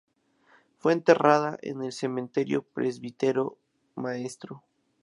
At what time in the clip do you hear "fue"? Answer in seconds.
0.79-0.93